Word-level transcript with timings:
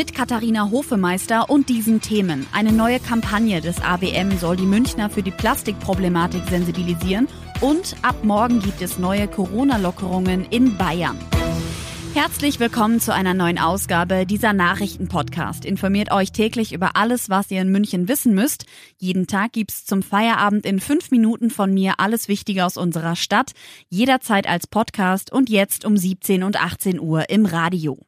Mit 0.00 0.14
Katharina 0.14 0.70
Hofemeister 0.70 1.50
und 1.50 1.68
diesen 1.68 2.00
Themen. 2.00 2.46
Eine 2.52 2.72
neue 2.72 3.00
Kampagne 3.00 3.60
des 3.60 3.82
ABM 3.82 4.38
soll 4.38 4.56
die 4.56 4.64
Münchner 4.64 5.10
für 5.10 5.22
die 5.22 5.30
Plastikproblematik 5.30 6.42
sensibilisieren 6.48 7.28
und 7.60 7.96
ab 8.00 8.24
morgen 8.24 8.60
gibt 8.60 8.80
es 8.80 8.98
neue 8.98 9.28
Corona-Lockerungen 9.28 10.46
in 10.46 10.78
Bayern. 10.78 11.18
Herzlich 12.14 12.58
willkommen 12.60 12.98
zu 12.98 13.12
einer 13.12 13.34
neuen 13.34 13.58
Ausgabe 13.58 14.24
dieser 14.24 14.54
Nachrichtenpodcast. 14.54 15.66
Informiert 15.66 16.10
euch 16.12 16.32
täglich 16.32 16.72
über 16.72 16.96
alles, 16.96 17.28
was 17.28 17.50
ihr 17.50 17.60
in 17.60 17.70
München 17.70 18.08
wissen 18.08 18.34
müsst. 18.34 18.64
Jeden 18.96 19.26
Tag 19.26 19.52
gibt's 19.52 19.84
zum 19.84 20.02
Feierabend 20.02 20.64
in 20.64 20.80
fünf 20.80 21.10
Minuten 21.10 21.50
von 21.50 21.74
mir 21.74 21.96
alles 21.98 22.26
Wichtige 22.26 22.64
aus 22.64 22.78
unserer 22.78 23.16
Stadt. 23.16 23.52
Jederzeit 23.90 24.48
als 24.48 24.66
Podcast 24.66 25.30
und 25.30 25.50
jetzt 25.50 25.84
um 25.84 25.98
17 25.98 26.42
und 26.42 26.58
18 26.58 26.98
Uhr 26.98 27.28
im 27.28 27.44
Radio. 27.44 27.98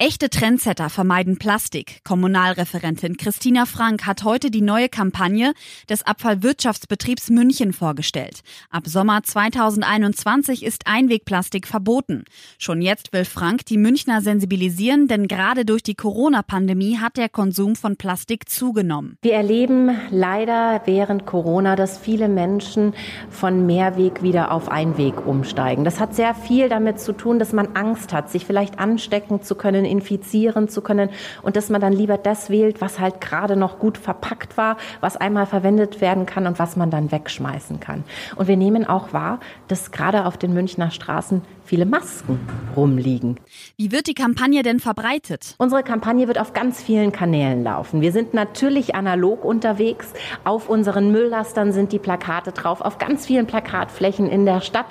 Echte 0.00 0.30
Trendsetter 0.30 0.90
vermeiden 0.90 1.38
Plastik. 1.38 2.04
Kommunalreferentin 2.04 3.16
Christina 3.16 3.66
Frank 3.66 4.06
hat 4.06 4.22
heute 4.22 4.48
die 4.48 4.60
neue 4.60 4.88
Kampagne 4.88 5.54
des 5.90 6.06
Abfallwirtschaftsbetriebs 6.06 7.30
München 7.30 7.72
vorgestellt. 7.72 8.42
Ab 8.70 8.86
Sommer 8.86 9.24
2021 9.24 10.64
ist 10.64 10.86
Einwegplastik 10.86 11.66
verboten. 11.66 12.22
Schon 12.58 12.80
jetzt 12.80 13.12
will 13.12 13.24
Frank 13.24 13.66
die 13.66 13.76
Münchner 13.76 14.20
sensibilisieren, 14.20 15.08
denn 15.08 15.26
gerade 15.26 15.64
durch 15.64 15.82
die 15.82 15.96
Corona-Pandemie 15.96 16.98
hat 16.98 17.16
der 17.16 17.28
Konsum 17.28 17.74
von 17.74 17.96
Plastik 17.96 18.48
zugenommen. 18.48 19.18
Wir 19.22 19.34
erleben 19.34 19.90
leider 20.10 20.80
während 20.84 21.26
Corona, 21.26 21.74
dass 21.74 21.98
viele 21.98 22.28
Menschen 22.28 22.94
von 23.30 23.66
Mehrweg 23.66 24.22
wieder 24.22 24.52
auf 24.52 24.68
Einweg 24.70 25.26
umsteigen. 25.26 25.82
Das 25.82 25.98
hat 25.98 26.14
sehr 26.14 26.36
viel 26.36 26.68
damit 26.68 27.00
zu 27.00 27.12
tun, 27.12 27.40
dass 27.40 27.52
man 27.52 27.74
Angst 27.74 28.12
hat, 28.12 28.30
sich 28.30 28.46
vielleicht 28.46 28.78
anstecken 28.78 29.42
zu 29.42 29.56
können, 29.58 29.84
infizieren 29.84 30.68
zu 30.68 30.80
können 30.80 31.10
und 31.42 31.56
dass 31.56 31.68
man 31.68 31.80
dann 31.80 31.92
lieber 31.92 32.16
das 32.16 32.50
wählt, 32.50 32.80
was 32.80 33.00
halt 33.00 33.20
gerade 33.20 33.56
noch 33.56 33.78
gut 33.78 33.98
verpackt 33.98 34.56
war, 34.56 34.76
was 35.00 35.16
einmal 35.16 35.46
verwendet 35.46 36.00
werden 36.00 36.26
kann 36.26 36.46
und 36.46 36.58
was 36.58 36.76
man 36.76 36.90
dann 36.90 37.12
wegschmeißen 37.12 37.80
kann. 37.80 38.04
Und 38.36 38.48
wir 38.48 38.56
nehmen 38.56 38.86
auch 38.86 39.12
wahr, 39.12 39.40
dass 39.68 39.90
gerade 39.90 40.24
auf 40.24 40.36
den 40.36 40.54
Münchner 40.54 40.90
Straßen 40.90 41.42
viele 41.68 41.84
Masken 41.84 42.40
rumliegen. 42.76 43.38
Wie 43.76 43.92
wird 43.92 44.06
die 44.06 44.14
Kampagne 44.14 44.62
denn 44.62 44.80
verbreitet? 44.80 45.54
Unsere 45.58 45.82
Kampagne 45.82 46.26
wird 46.26 46.40
auf 46.40 46.54
ganz 46.54 46.82
vielen 46.82 47.12
Kanälen 47.12 47.62
laufen. 47.62 48.00
Wir 48.00 48.10
sind 48.10 48.32
natürlich 48.32 48.94
analog 48.94 49.44
unterwegs. 49.44 50.14
Auf 50.44 50.70
unseren 50.70 51.12
Mülllastern 51.12 51.72
sind 51.72 51.92
die 51.92 51.98
Plakate 51.98 52.52
drauf, 52.52 52.80
auf 52.80 52.96
ganz 52.96 53.26
vielen 53.26 53.46
Plakatflächen 53.46 54.30
in 54.30 54.46
der 54.46 54.62
Stadt. 54.62 54.86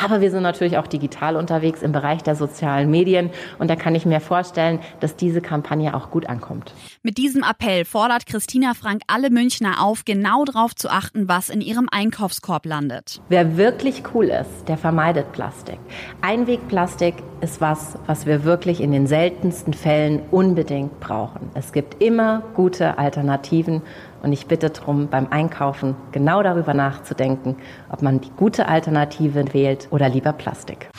Aber 0.00 0.20
wir 0.20 0.30
sind 0.30 0.44
natürlich 0.44 0.78
auch 0.78 0.86
digital 0.86 1.34
unterwegs 1.34 1.82
im 1.82 1.90
Bereich 1.90 2.22
der 2.22 2.36
sozialen 2.36 2.90
Medien. 2.90 3.30
Und 3.58 3.68
da 3.68 3.74
kann 3.74 3.96
ich 3.96 4.06
mir 4.10 4.20
vorstellen, 4.20 4.80
dass 5.00 5.16
diese 5.16 5.40
Kampagne 5.40 5.94
auch 5.94 6.10
gut 6.10 6.26
ankommt. 6.28 6.74
Mit 7.02 7.16
diesem 7.16 7.42
Appell 7.42 7.86
fordert 7.86 8.26
Christina 8.26 8.74
Frank 8.74 9.02
alle 9.06 9.30
Münchner 9.30 9.82
auf, 9.82 10.04
genau 10.04 10.44
darauf 10.44 10.74
zu 10.74 10.90
achten, 10.90 11.28
was 11.28 11.48
in 11.48 11.62
ihrem 11.62 11.88
Einkaufskorb 11.90 12.66
landet. 12.66 13.22
Wer 13.30 13.56
wirklich 13.56 14.02
cool 14.14 14.26
ist, 14.26 14.68
der 14.68 14.76
vermeidet 14.76 15.32
Plastik. 15.32 15.78
Einwegplastik 16.20 17.14
ist 17.40 17.60
was, 17.60 17.98
was 18.06 18.26
wir 18.26 18.44
wirklich 18.44 18.80
in 18.80 18.92
den 18.92 19.06
seltensten 19.06 19.72
Fällen 19.72 20.20
unbedingt 20.30 21.00
brauchen. 21.00 21.50
Es 21.54 21.72
gibt 21.72 22.02
immer 22.02 22.42
gute 22.54 22.98
Alternativen 22.98 23.82
und 24.22 24.32
ich 24.32 24.46
bitte 24.46 24.70
darum, 24.70 25.08
beim 25.08 25.28
Einkaufen 25.30 25.96
genau 26.12 26.42
darüber 26.42 26.74
nachzudenken, 26.74 27.56
ob 27.90 28.02
man 28.02 28.20
die 28.20 28.30
gute 28.36 28.68
Alternative 28.68 29.54
wählt 29.54 29.88
oder 29.90 30.08
lieber 30.08 30.32
Plastik. 30.32 30.90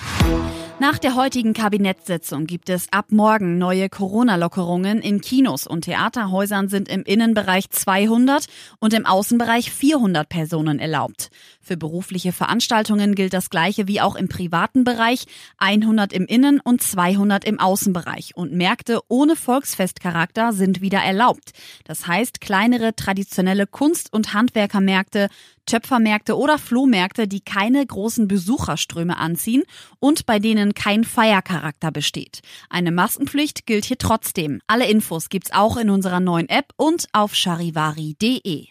Nach 0.81 0.97
der 0.97 1.13
heutigen 1.13 1.53
Kabinettssitzung 1.53 2.47
gibt 2.47 2.67
es 2.67 2.87
ab 2.91 3.11
morgen 3.11 3.59
neue 3.59 3.87
Corona-Lockerungen. 3.87 4.99
In 4.99 5.21
Kinos 5.21 5.67
und 5.67 5.83
Theaterhäusern 5.83 6.69
sind 6.69 6.89
im 6.89 7.03
Innenbereich 7.03 7.69
200 7.69 8.47
und 8.79 8.95
im 8.95 9.05
Außenbereich 9.05 9.71
400 9.71 10.27
Personen 10.27 10.79
erlaubt. 10.79 11.29
Für 11.61 11.77
berufliche 11.77 12.31
Veranstaltungen 12.31 13.13
gilt 13.13 13.33
das 13.33 13.51
Gleiche 13.51 13.87
wie 13.87 14.01
auch 14.01 14.15
im 14.15 14.27
privaten 14.27 14.83
Bereich. 14.83 15.25
100 15.59 16.13
im 16.13 16.25
Innen- 16.25 16.59
und 16.59 16.81
200 16.81 17.45
im 17.45 17.59
Außenbereich. 17.59 18.35
Und 18.35 18.51
Märkte 18.51 19.01
ohne 19.07 19.35
Volksfestcharakter 19.35 20.51
sind 20.51 20.81
wieder 20.81 20.97
erlaubt. 20.97 21.51
Das 21.85 22.07
heißt, 22.07 22.41
kleinere 22.41 22.95
traditionelle 22.95 23.67
Kunst- 23.67 24.11
und 24.11 24.33
Handwerkermärkte, 24.33 25.29
Töpfermärkte 25.67 26.37
oder 26.37 26.57
Flohmärkte, 26.57 27.27
die 27.27 27.41
keine 27.41 27.85
großen 27.85 28.27
Besucherströme 28.27 29.17
anziehen 29.17 29.63
und 29.99 30.25
bei 30.25 30.39
denen 30.39 30.70
kein 30.73 31.03
Feiercharakter 31.03 31.91
besteht. 31.91 32.41
Eine 32.69 32.91
Maskenpflicht 32.91 33.65
gilt 33.65 33.85
hier 33.85 33.97
trotzdem. 33.97 34.61
Alle 34.67 34.87
Infos 34.89 35.29
gibt's 35.29 35.53
auch 35.53 35.77
in 35.77 35.89
unserer 35.89 36.19
neuen 36.19 36.49
App 36.49 36.73
und 36.77 37.07
auf 37.13 37.35
charivari.de. 37.35 38.67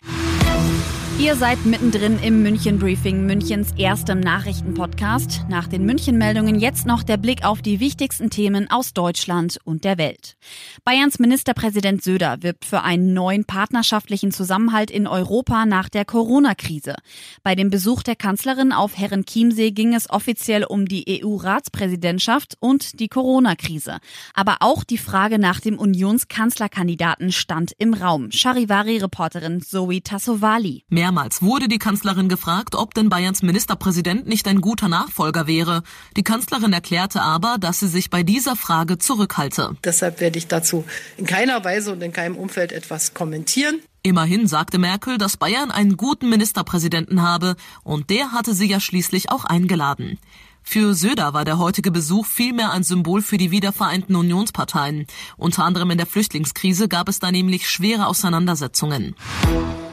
Ihr 1.21 1.37
seid 1.37 1.67
mittendrin 1.67 2.19
im 2.23 2.43
München 2.43 2.79
Briefing, 2.79 3.27
Münchens 3.27 3.73
erstem 3.77 4.21
Nachrichtenpodcast. 4.21 5.45
Nach 5.51 5.67
den 5.67 5.85
München-Meldungen 5.85 6.59
jetzt 6.59 6.87
noch 6.87 7.03
der 7.03 7.19
Blick 7.19 7.45
auf 7.45 7.61
die 7.61 7.79
wichtigsten 7.79 8.31
Themen 8.31 8.71
aus 8.71 8.95
Deutschland 8.95 9.59
und 9.65 9.85
der 9.85 9.99
Welt. 9.99 10.39
Bayerns 10.83 11.19
Ministerpräsident 11.19 12.03
Söder 12.03 12.39
wirbt 12.43 12.65
für 12.65 12.81
einen 12.81 13.13
neuen 13.13 13.45
partnerschaftlichen 13.45 14.33
Zusammenhalt 14.33 14.91
in 14.91 15.07
Europa 15.07 15.67
nach 15.67 15.91
der 15.91 16.07
Corona-Krise. 16.07 16.95
Bei 17.43 17.55
dem 17.55 17.69
Besuch 17.69 18.03
der 18.03 18.17
Kanzlerin 18.17 18.73
auf 18.73 18.97
Herrenchiemsee 18.97 19.73
ging 19.73 19.95
es 19.95 20.09
offiziell 20.09 20.65
um 20.65 20.87
die 20.87 21.23
EU-Ratspräsidentschaft 21.23 22.57
und 22.61 22.99
die 22.99 23.09
Corona-Krise. 23.09 23.99
Aber 24.33 24.57
auch 24.61 24.85
die 24.85 24.97
Frage 24.97 25.39
nach 25.39 25.61
dem 25.61 25.79
Unionskanzlerkandidaten 25.79 27.31
stand 27.31 27.73
im 27.77 27.93
Raum. 27.93 28.31
Charivari-Reporterin 28.31 29.61
Zoe 29.61 30.01
Tassovali. 30.01 30.85
Mehr 30.89 31.10
Mehrmals 31.11 31.43
wurde 31.43 31.67
die 31.67 31.81
Kanzlerin 31.81 32.29
gefragt, 32.29 32.77
ob 32.77 32.95
denn 32.95 33.09
Bayerns 33.09 33.43
Ministerpräsident 33.43 34.29
nicht 34.29 34.47
ein 34.47 34.61
guter 34.61 34.89
Nachfolger 34.89 35.49
wäre. 35.49 35.83
Die 36.17 36.23
Kanzlerin 36.23 36.73
erklärte 36.73 37.21
aber, 37.21 37.57
dass 37.59 37.81
sie 37.81 37.89
sich 37.89 38.11
bei 38.11 38.23
dieser 38.23 38.55
Frage 38.55 38.97
zurückhalte. 38.97 39.77
Deshalb 39.83 40.21
werde 40.21 40.39
ich 40.39 40.47
dazu 40.47 40.85
in 41.17 41.27
keiner 41.27 41.65
Weise 41.65 41.91
und 41.91 42.01
in 42.01 42.13
keinem 42.13 42.37
Umfeld 42.37 42.71
etwas 42.71 43.13
kommentieren. 43.13 43.81
Immerhin 44.05 44.47
sagte 44.47 44.79
Merkel, 44.79 45.19
dass 45.19 45.37
Bayern 45.37 45.73
einen 45.73 45.97
guten 45.97 46.29
Ministerpräsidenten 46.29 47.23
habe, 47.23 47.57
und 47.83 48.09
der 48.09 48.31
hatte 48.31 48.55
sie 48.55 48.69
ja 48.69 48.79
schließlich 48.79 49.33
auch 49.33 49.45
eingeladen. 49.45 50.17
Für 50.63 50.95
Söder 50.95 51.35
war 51.35 51.45
der 51.45 51.59
heutige 51.59 51.91
Besuch 51.91 52.25
vielmehr 52.25 52.71
ein 52.71 52.85
Symbol 52.85 53.21
für 53.21 53.37
die 53.37 53.51
wiedervereinten 53.51 54.15
Unionsparteien. 54.15 55.09
Unter 55.37 55.65
anderem 55.65 55.91
in 55.91 55.99
der 55.99 56.07
Flüchtlingskrise 56.07 56.87
gab 56.87 57.09
es 57.09 57.19
da 57.19 57.33
nämlich 57.33 57.69
schwere 57.69 58.07
Auseinandersetzungen. 58.07 59.17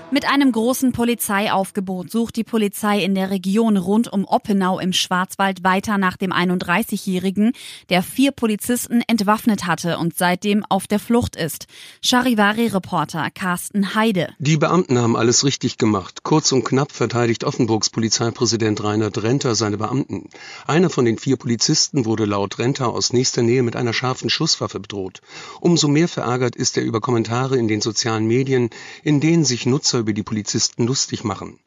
Mit 0.10 0.26
einem 0.26 0.54
großen 0.54 0.94
Polizeiaufgebot 0.94 2.10
sucht 2.10 2.38
die 2.38 2.46
Polizei 2.46 3.04
in 3.04 3.14
der 3.14 3.30
Region 3.30 3.76
rund 3.76 4.08
um 4.08 4.24
Oppenau 4.24 4.80
im 4.80 4.94
Schwarzwald 4.94 5.66
weiter 5.66 5.98
nach 5.98 6.16
dem 6.16 6.32
31-Jährigen, 6.32 7.52
der 7.90 8.02
vier 8.04 8.32
Polizisten 8.32 9.02
entwaffnet 9.08 9.68
hatte 9.68 9.98
und 9.98 10.16
seitdem 10.18 10.64
auf 10.70 10.88
der 10.88 11.00
Flucht 11.00 11.36
ist. 11.36 11.68
Charivari-Reporter 12.02 13.30
Carsten 13.32 13.96
Heide. 13.96 14.30
Die 14.40 14.56
Beamten 14.56 14.98
haben 14.98 15.18
alles 15.18 15.44
richtig 15.44 15.78
gemacht. 15.78 16.24
Kurz 16.24 16.54
und 16.54 16.64
knapp 16.64 16.94
verteidigt 16.94 17.44
Offenburgs 17.44 17.90
Polizeipräsident 17.90 18.82
Reinhard 18.82 19.22
Renter 19.22 19.56
seine 19.56 19.78
Beamten. 19.78 20.30
Einer 20.66 20.90
von 20.90 21.04
den 21.04 21.18
vier 21.18 21.36
Polizisten 21.36 22.06
wurde 22.06 22.24
laut 22.24 22.60
Renter 22.60 22.94
aus 22.94 23.12
nächster 23.12 23.42
Nähe 23.42 23.62
mit 23.62 23.76
einer 23.76 23.92
scharfen 23.92 24.30
Schusswaffe 24.30 24.80
bedroht. 24.80 25.20
Umso 25.60 25.90
mehr 25.90 26.08
verärgert 26.08 26.56
ist 26.56 26.78
er 26.78 26.84
über 26.84 27.02
Kommentare 27.02 27.58
in 27.58 27.68
den 27.68 27.82
sozialen 27.82 28.26
Medien, 28.26 28.70
in 29.04 29.20
denen 29.20 29.44
sich 29.44 29.66
Nutzer 29.66 29.97
Besserwisser 29.98 30.00
über 30.00 30.14
die 30.14 30.24
Polizisten 30.24 30.86
lustig 30.86 31.24
machen. 31.24 31.60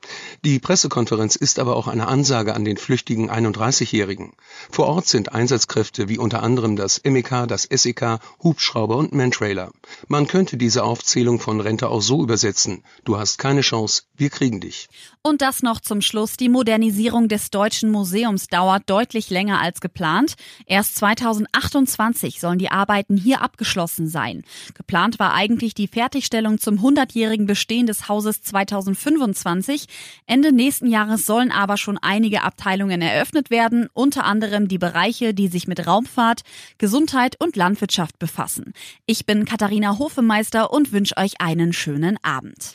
Die 0.44 0.58
Pressekonferenz 0.58 1.36
ist 1.36 1.58
aber 1.58 1.76
auch 1.76 1.88
eine 1.88 2.08
Ansage 2.08 2.54
an 2.54 2.64
den 2.64 2.76
flüchtigen 2.76 3.30
31-Jährigen. 3.30 4.32
Vor 4.70 4.86
Ort 4.86 5.06
sind 5.06 5.32
Einsatzkräfte 5.32 6.08
wie 6.08 6.18
unter 6.18 6.42
anderem 6.42 6.76
das 6.76 7.02
MEK, 7.04 7.46
das 7.48 7.64
SEK, 7.64 8.20
Hubschrauber 8.42 8.96
und 8.96 9.12
Mantrailer. 9.12 9.72
Man 10.08 10.26
könnte 10.26 10.56
diese 10.56 10.84
Aufzählung 10.84 11.40
von 11.40 11.60
Rente 11.60 11.88
auch 11.88 12.02
so 12.02 12.22
übersetzen. 12.22 12.82
Du 13.04 13.18
hast 13.18 13.38
keine 13.38 13.62
Chance, 13.62 14.02
wir 14.16 14.30
kriegen 14.30 14.60
dich. 14.60 14.88
Und 15.22 15.42
das 15.42 15.62
noch 15.62 15.80
zum 15.80 16.00
Schluss. 16.00 16.38
Die 16.38 16.48
Modernisierung 16.48 17.28
des 17.28 17.50
Deutschen 17.50 17.90
Museums 17.90 18.46
dauert 18.46 18.88
deutlich 18.88 19.28
länger 19.28 19.60
als 19.60 19.80
geplant. 19.80 20.34
Erst 20.64 20.96
2028 20.96 22.40
sollen 22.40 22.58
die 22.58 22.70
Arbeiten 22.70 23.18
hier 23.18 23.42
abgeschlossen 23.42 24.08
sein. 24.08 24.44
Geplant 24.74 25.18
war 25.18 25.34
eigentlich 25.34 25.74
die 25.74 25.88
Fertigstellung 25.88 26.58
zum 26.58 26.76
100-jährigen 26.76 27.44
Bestehen 27.44 27.86
des 27.86 28.08
Hauses 28.20 28.43
2025. 28.43 29.87
Ende 30.26 30.52
nächsten 30.52 30.87
Jahres 30.87 31.25
sollen 31.25 31.50
aber 31.50 31.78
schon 31.78 31.96
einige 31.96 32.43
Abteilungen 32.43 33.00
eröffnet 33.00 33.49
werden, 33.49 33.88
unter 33.94 34.25
anderem 34.25 34.69
die 34.69 34.76
Bereiche, 34.76 35.32
die 35.32 35.49
sich 35.49 35.67
mit 35.67 35.87
Raumfahrt, 35.87 36.43
Gesundheit 36.76 37.37
und 37.40 37.56
Landwirtschaft 37.56 38.19
befassen. 38.19 38.75
Ich 39.06 39.25
bin 39.25 39.46
Katharina 39.46 39.99
Hofemeister 39.99 40.70
und 40.70 40.93
wünsche 40.93 41.17
euch 41.17 41.40
einen 41.40 41.72
schönen 41.72 42.22
Abend. 42.22 42.75